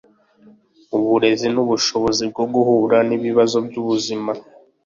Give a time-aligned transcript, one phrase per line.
[0.97, 4.31] uburezi nubushobozi bwo guhura nibibazo byubuzima.